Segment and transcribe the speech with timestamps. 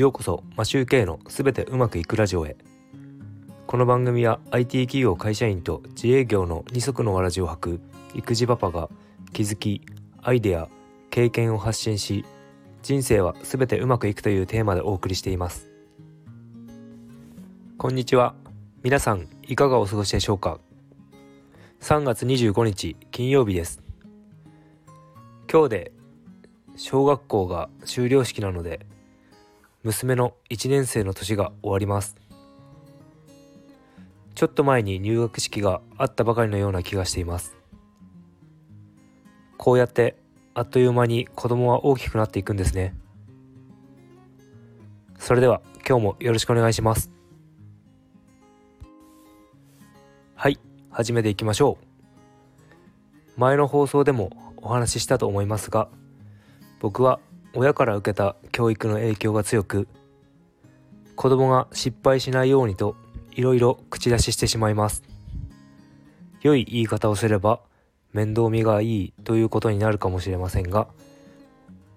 [0.00, 2.56] ようこそマシューケイのすべてうまくいくラジオへ。
[3.66, 7.80] この番組は IT 企業会社員と自営業の二足のわらじを履く
[8.14, 8.88] 育児パパが
[9.34, 9.82] 気づき
[10.22, 10.70] アイデア
[11.10, 12.24] 経験を発信し
[12.80, 15.68] 人生はすべてうまくいくというテーマでお送りしています。
[17.76, 18.34] こんにちは。
[18.82, 20.60] 皆さんいかがお過ごしでしょうか
[21.82, 23.82] ？3月25日金曜日です。
[25.52, 25.92] 今日で
[26.76, 28.86] 小学校が終了式なので
[29.82, 32.14] 娘の1年生の年が終わります。
[34.34, 37.56] ちょっと前に入学式があったばかりのような気がしています。
[39.56, 40.16] こうやって
[40.52, 42.94] あっという間に子供は大きくなっていくんですね。
[45.18, 47.10] それでは今日もよろしくお願いします。
[50.34, 50.58] はい
[50.90, 51.78] 始めていきましょ
[53.36, 53.40] う。
[53.40, 55.88] 前の放送でもお話ししたと思いますが
[56.80, 57.18] 僕は
[57.54, 59.88] 親から受けた教育の影響が強く
[61.16, 62.96] 子供が失敗しないようにと
[63.32, 65.02] いろいろ口出ししてしまいます。
[66.42, 67.60] 良い言い方をすれば
[68.12, 70.88] 面倒見がいいということになるかもしれませんが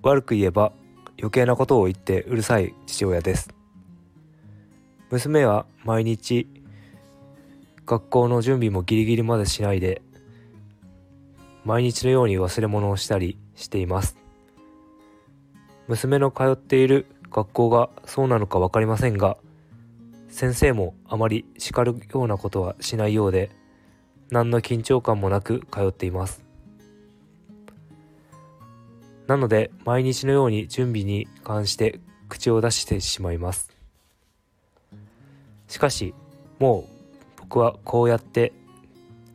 [0.01, 0.73] 悪く言えば
[1.17, 3.49] 余計なことを言ってうるさい父親です。
[5.09, 6.47] 娘は毎日
[7.85, 10.01] 学校の準備もギリギリまでしないで
[11.63, 14.22] 毎日のように忘れ物をしたりしています。
[15.87, 19.37] 娘の通っている学校がそうなのか分かりませんが
[20.29, 23.51] 先生もあまり叱るようなことはしないようで
[24.31, 26.43] 何の緊張感もなく通っています。
[29.27, 33.69] なので毎日のように準備に関して口を出してしまいます。
[35.67, 36.13] しかし
[36.59, 36.87] も
[37.37, 38.53] う僕はこうやって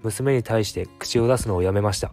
[0.03, 2.13] 娘に対して口を出すのをやめました。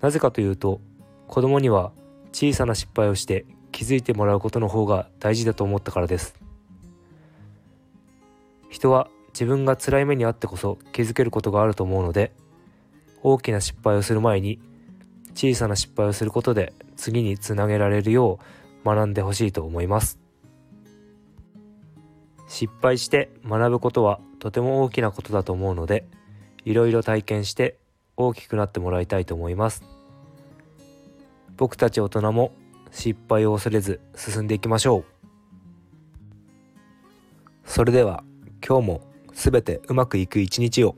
[0.00, 0.80] なぜかというと
[1.26, 1.92] 子供には
[2.38, 6.36] 小さな失敗をして気づいてもらうことの方が大事だと思ったからです。
[8.70, 12.32] 人は自分が辛い目にあってこそ気づけることがあると思うので
[13.24, 14.60] 大きな失敗をする前に
[15.34, 18.38] 小さな失敗をすることで次につなげられるよ
[18.84, 20.20] う学んでほしいと思います。
[22.46, 26.06] 失敗して学ぶことはとても大きなことだと思うので
[26.64, 27.80] いろいろ体験して
[28.16, 29.97] 大きくなってもらいたいと思います。
[31.58, 32.52] 僕たち大人も
[32.92, 35.04] 失敗を恐れず進んでいきましょう。
[37.64, 38.24] それでは
[38.66, 39.00] 今日も
[39.34, 40.94] 全てうまくいく一日を。